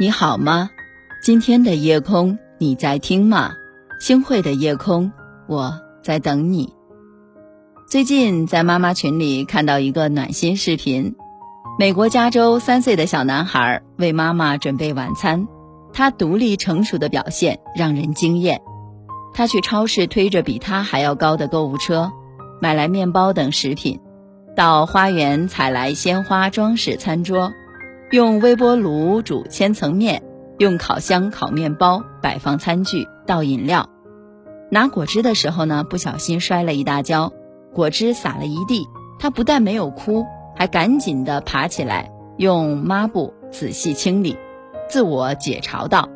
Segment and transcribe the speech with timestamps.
[0.00, 0.70] 你好吗？
[1.22, 3.52] 今天的夜空你在听吗？
[4.00, 5.12] 星汇的夜空，
[5.46, 6.72] 我在等你。
[7.86, 11.16] 最近在妈妈群里看到一个暖心视频，
[11.78, 15.46] 美国加州三岁的小男孩为妈妈准备晚餐，
[15.92, 18.62] 他独立成熟的表现让人惊艳。
[19.34, 22.10] 他去超市推着比他还要高的购物车，
[22.58, 24.00] 买来面包等食品，
[24.56, 27.52] 到花园采来鲜花装饰餐桌。
[28.10, 30.24] 用微波炉煮千层面，
[30.58, 33.88] 用烤箱烤面包，摆放餐具，倒饮料。
[34.68, 37.32] 拿果汁的时候呢，不小心摔了一大跤，
[37.72, 38.84] 果汁洒了一地。
[39.20, 44.36] 他不但没有哭，还赶紧的爬起来，用抹布仔细清理，
[44.88, 46.08] 自我解嘲道：“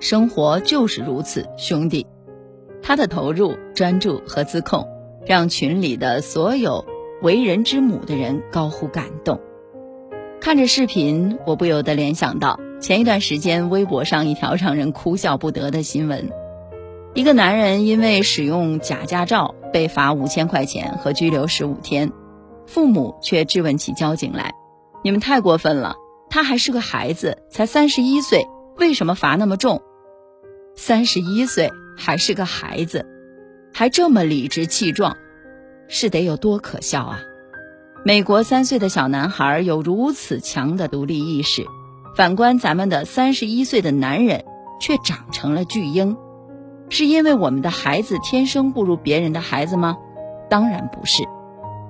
[0.00, 2.06] 生活就是如此，兄弟。”
[2.80, 4.88] 他的投入、专注和自控，
[5.26, 6.86] 让群里的所有
[7.20, 9.38] 为人之母的人高呼感动。
[10.44, 16.30] 看着视频，我不由得联想到前一段时间微博上一条让人哭笑不得的新闻：
[17.14, 22.12] 一个男人因为使用假驾照被罚五千块钱和拘留十五天，
[22.66, 24.52] 父母却质问起交警来
[25.02, 25.96] ：“你们太过分了，
[26.28, 29.80] 他还是个孩子，才三十一岁，为什么罚那么重？
[30.76, 33.06] 三十一岁还是个孩子，
[33.72, 35.16] 还这么理直气壮，
[35.88, 37.22] 是得有多可笑啊！”
[38.06, 41.66] 美国三岁的小男孩有如此强的独立意识，
[42.14, 44.44] 反观咱们的三十一岁的男人
[44.78, 46.14] 却长成了巨婴，
[46.90, 49.96] 是因为我们的孩子天生不如别人的孩子吗？
[50.50, 51.22] 当然不是，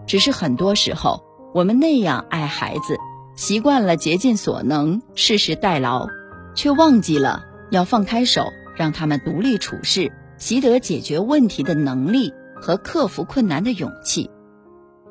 [0.06, 2.97] 只是很多时候我们那样爱孩子，
[3.34, 6.06] 习惯了竭尽所能、事事代劳，
[6.55, 8.45] 却忘记了要放开手，
[8.77, 14.31] 让他们独立处事，习得解决问题的能力和克服困难的勇气。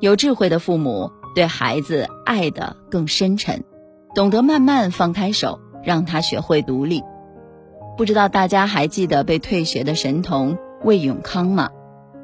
[0.00, 3.64] 有智慧的父母对孩子爱得更深沉，
[4.14, 7.02] 懂得慢慢放开手，让他学会独立。
[7.96, 11.70] 不知道大家还记得被退学的神童魏永康吗？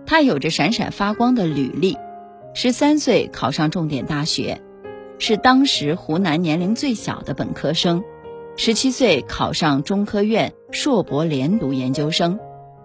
[0.05, 1.97] 他有着闪闪发光的履历：
[2.55, 4.61] 十三岁考上重点大学，
[5.19, 8.01] 是当时湖南年龄最小的本科生；
[8.57, 12.41] 十七岁考上中科院硕博连读研究生，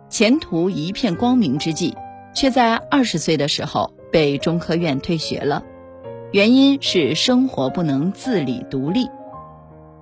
[0.09, 1.95] 前途一片光明之际，
[2.35, 3.91] 却在二十岁的时候。
[4.15, 5.65] 被中科院退学了，
[6.31, 9.09] 原因是生活不能自理独立。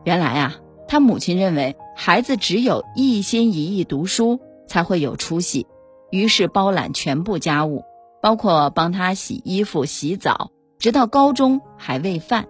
[0.04, 0.58] 原来啊，
[0.88, 5.66] 他母亲认为孩子只有一心一意读书才会有出息，
[6.12, 7.86] 于是包揽全部家务，
[8.22, 12.46] 包括帮他洗衣服、洗澡，直到高中还喂饭，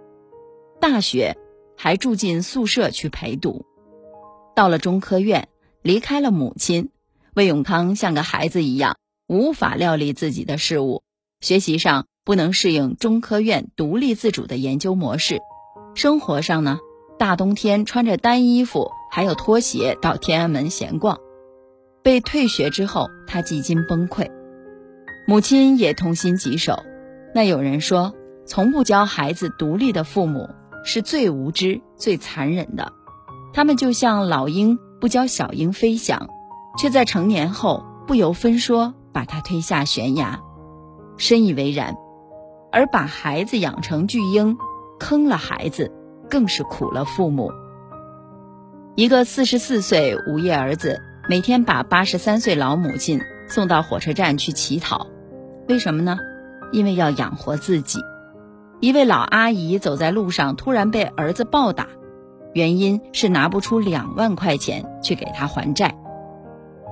[0.82, 1.38] 大学
[1.78, 3.64] 还住进宿舍去陪读。
[4.54, 5.48] 到了中科院，
[5.80, 6.90] 离开了母亲，
[7.32, 11.02] 魏永康像个孩子一样，无法料理自己的事物。
[11.44, 15.42] 学习上不能适应中科院独立自主的研究模式，
[15.94, 16.78] 生活上呢，
[17.18, 21.18] 大冬天穿着单衣服还有拖鞋到天安门闲逛。
[22.02, 24.30] 被退学之后，他几近崩溃，
[25.26, 26.82] 母亲也痛心疾首。
[27.34, 28.14] 那有人说，
[28.46, 30.48] 从不教孩子独立的父母
[30.82, 32.90] 是最无知、最残忍的。
[33.52, 36.26] 他们就像老鹰不教小鹰飞翔，
[36.78, 40.40] 却在成年后不由分说把他推下悬崖。
[41.16, 41.96] 深以为然，
[42.72, 44.56] 而把孩子养成巨婴，
[44.98, 45.92] 坑了孩子，
[46.28, 47.52] 更是苦了父母。
[48.96, 55.06] 一个四十四岁无业儿子，每天把八十三岁老母亲送到火车站去乞讨，
[55.68, 56.18] 为什么呢？
[56.72, 58.00] 因为要养活自己。
[58.80, 61.88] 一位老阿姨走在路上，突然被儿子暴打，
[62.52, 65.96] 原因是拿不出两万块钱去给他还债。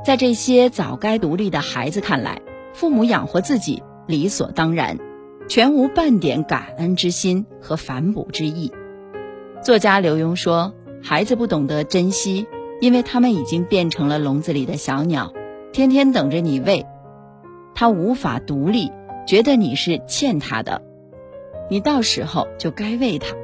[0.05, 2.41] 在这些早该独立的孩子看来，
[2.72, 3.82] 父母养活自己。
[4.06, 4.98] 理所当然，
[5.48, 8.72] 全无半点感恩之心和反哺之意。
[9.62, 12.46] 作家刘墉说：“孩子不懂得珍惜，
[12.80, 15.32] 因为他们已经变成了笼子里的小鸟，
[15.72, 16.84] 天天等着你喂。
[17.75, 18.90] 他无法独立，
[19.26, 20.82] 觉得你是欠他的，
[21.70, 23.37] 你到时候就该喂他。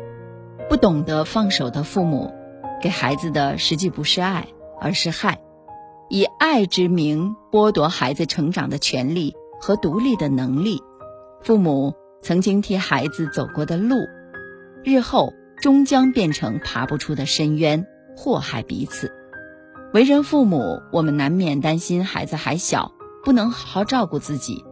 [0.68, 2.32] 不懂得放手的父母，
[2.82, 4.48] 给孩子的实际不是爱，
[4.80, 5.40] 而是害，
[6.10, 10.82] 以爱之名剥夺孩子成长的权利。”和独立的能力，
[11.42, 13.96] 父母曾经替孩子走过的路，
[14.84, 19.12] 日后终将变成爬不出的深渊，祸害彼此。
[19.92, 22.92] 为人父母，我们难免担心孩子还小，
[23.24, 24.64] 不能好好照顾自己，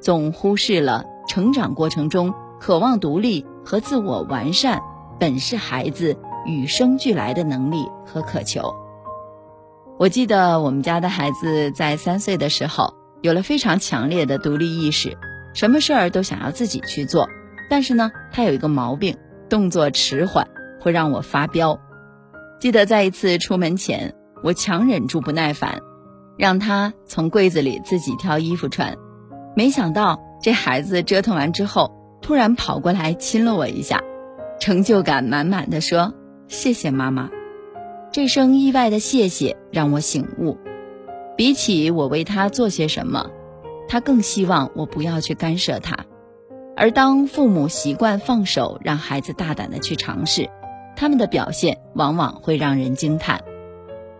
[0.00, 4.82] 总忽视了成长过程中渴望独立和自我完善，
[5.20, 8.74] 本是孩子与生俱来的能力和渴求。
[9.98, 12.94] 我记得我们家的孩子在三岁的时候。
[13.26, 15.18] 有了非常强烈的独立意识，
[15.52, 17.28] 什么事儿都想要自己去做。
[17.68, 19.16] 但是呢，他有一个毛病，
[19.48, 20.46] 动作迟缓，
[20.80, 21.80] 会让我发飙。
[22.60, 24.14] 记得在一次出门前，
[24.44, 25.80] 我强忍住不耐烦，
[26.38, 28.94] 让他从柜子里自己挑衣服穿。
[29.56, 31.90] 没想到这孩子折腾完之后，
[32.22, 34.00] 突然跑过来亲了我一下，
[34.60, 36.14] 成就感满满的说
[36.46, 37.28] ：“谢谢妈妈。”
[38.12, 40.56] 这声意外的谢谢让我醒悟，
[41.36, 43.30] 比起我为他做些什么，
[43.88, 46.06] 他更希望我不要去干涉他。
[46.74, 50.48] 而当父母习惯放手，让孩子大胆的去尝试，
[50.96, 53.42] 他们的表现往往会让人惊叹。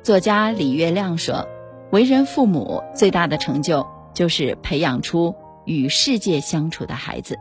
[0.02, 1.48] 作家李月亮说
[1.90, 5.34] ：“为人父母最大的成就，就是培养出
[5.64, 7.36] 与世界相处的孩子。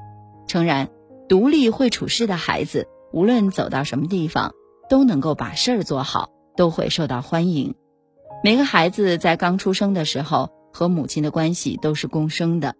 [0.47, 0.89] 诚然，
[1.27, 4.53] 独立会处事的孩子，无论走到什么地方，
[4.89, 7.75] 都能够把事儿做好，都会受到欢迎。
[8.45, 12.75] 每个孩子在刚出生的时候，和母亲的关系都是共生的。”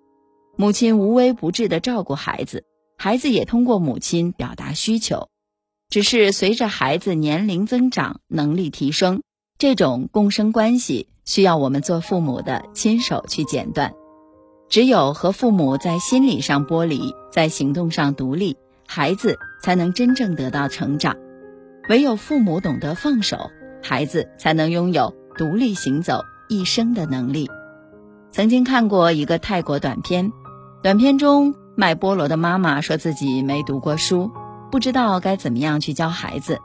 [0.58, 2.66] 母亲无微不至地照顾孩子，
[3.00, 5.28] 孩子也通过母亲表达需求。
[5.90, 9.24] 只是随着孩子年龄增长、能力提升，
[9.58, 13.92] 这种共生关系需要我们做父母的亲手去剪断。
[14.70, 21.18] 只有和父母在心理上剥离，在行动上独立，孩子才能真正得到成长。
[21.90, 23.50] 唯有父母懂得放手，
[23.82, 27.50] 孩子才能拥有独立行走一生的能力。
[28.32, 30.32] 曾经看过一个泰国短片。
[30.82, 34.32] 短片中，卖菠萝的妈妈说自己没读过书，
[34.72, 36.60] 不知道该怎么样去教孩子，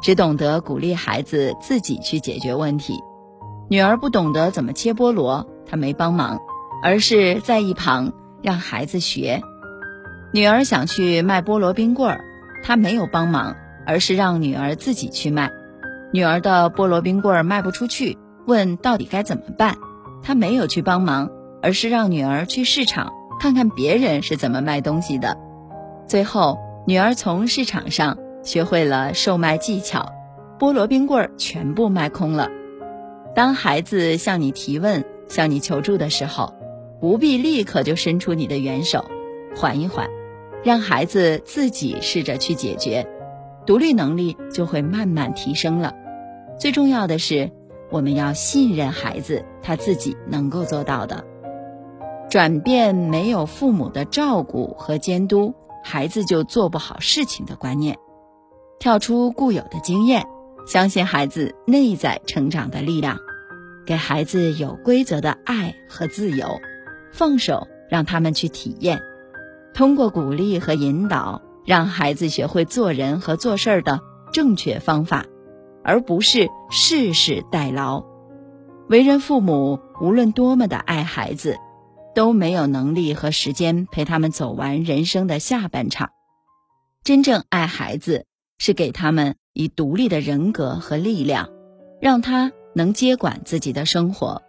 [0.00, 2.94] 只懂得鼓励孩子自己去解决问题。
[3.68, 6.38] 女儿不懂得怎么切菠萝，她没帮忙，
[6.82, 8.12] 而是在一旁
[8.42, 9.42] 让孩子学。
[10.32, 12.20] 女儿想去卖菠萝冰棍儿，
[12.62, 13.56] 她没有帮忙，
[13.86, 15.50] 而是让女儿自己去卖。
[16.14, 18.16] 女儿的菠萝冰棍卖不出去，
[18.46, 19.78] 问到底该怎么办，
[20.22, 21.28] 她没有去帮忙，
[21.60, 23.12] 而是让女儿去市场。
[23.40, 25.36] 看看别人是怎么卖东西的，
[26.06, 26.56] 最后
[26.86, 30.12] 女儿从市场上学会了售卖技巧，
[30.56, 32.48] 菠萝冰棍全部卖空了。
[33.34, 36.54] 当孩子向你提问、向你求助的时候，
[37.00, 39.04] 不必立刻就伸出你的援手，
[39.56, 40.08] 缓一缓，
[40.62, 43.04] 让孩子自己试着去解决，
[43.66, 45.92] 独立能力就会慢慢提升了。
[46.58, 47.50] 最重要的是，
[47.90, 51.24] 我们要信任孩子，他自己能够做到的。
[52.30, 55.54] 转变没有父母的照顾和监督，
[55.84, 57.96] 孩子就做不好事情的观念，
[58.78, 60.26] 跳出固有的经验，
[60.66, 63.18] 相信孩子内在成长的力量，
[63.86, 66.60] 给孩子有规则的爱和自由，
[67.12, 69.00] 放手让他们去体验，
[69.74, 74.00] 通过鼓励和引导，让孩子学会做人和做事儿的
[74.32, 75.26] 正确方法，
[75.84, 78.04] 而不是事事代劳。
[78.88, 81.58] 为人父母，无论多么的爱孩子。
[82.14, 86.10] 都没有能力和时间陪他们走完人生的下半场。
[87.02, 88.26] 真正爱孩子，
[88.56, 91.50] 是给他们以独立的人格和力量，
[92.00, 94.42] 让他能接管自己的生活。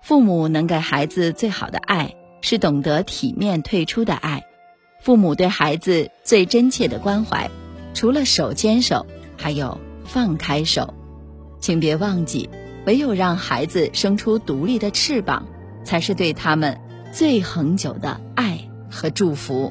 [0.00, 4.44] 父母能给孩子最好的爱，是懂得体面退出的爱。
[5.00, 7.50] 父母对孩子最真切的关怀，
[7.94, 9.04] 除了手牵手，
[9.36, 10.94] 还有放开手。
[11.60, 12.48] 请别忘记，
[12.86, 15.46] 唯有让孩子生出独立的翅膀，
[15.84, 16.80] 才是对他们。
[17.12, 18.58] 最恒久的爱
[18.90, 19.70] 和祝福，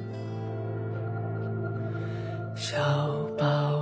[2.55, 2.77] 小
[3.35, 3.80] 宝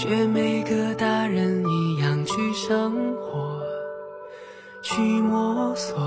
[0.00, 3.60] 学每个大人一样去生活，
[4.80, 5.98] 去摸索，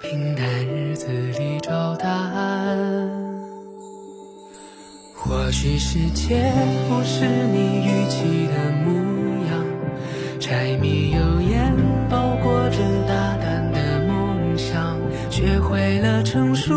[0.00, 2.76] 平淡日子里找答案。
[5.14, 6.52] 或许世界
[6.88, 9.64] 不是你预期的模样，
[10.40, 11.72] 柴米油盐
[12.08, 14.98] 包裹着大胆的梦想，
[15.30, 16.74] 学会了成熟。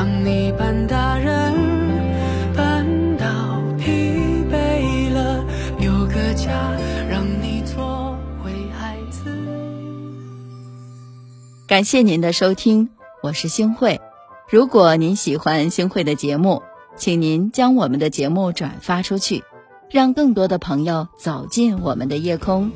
[0.00, 1.52] 当你扮大人，
[2.56, 3.84] 扮到疲
[4.50, 5.44] 惫了，
[5.78, 6.72] 有个家
[7.06, 9.30] 让你做回孩子。
[11.66, 12.88] 感谢您的收听，
[13.22, 14.00] 我是星慧。
[14.48, 16.62] 如果您喜欢星慧的节目，
[16.96, 19.44] 请您将我们的节目转发出去。
[19.90, 22.72] 让更多的朋友走进我们的夜空。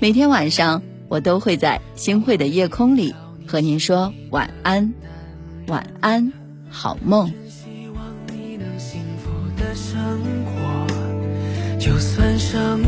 [0.00, 3.14] 每天晚上，我都会在星慧的夜空里
[3.46, 4.94] 和您说晚安，
[5.66, 6.32] 晚安，
[6.72, 7.30] 好梦。
[11.78, 12.80] 就算生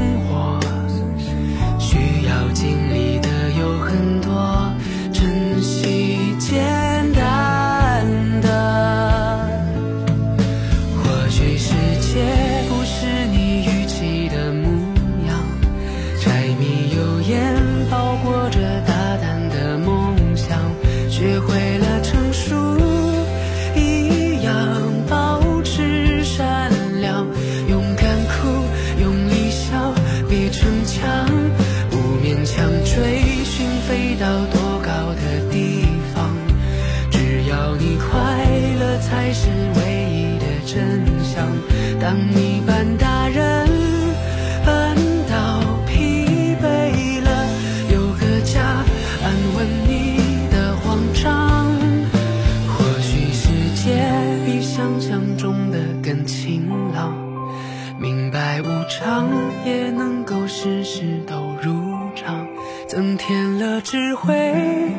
[63.75, 64.93] 的智慧，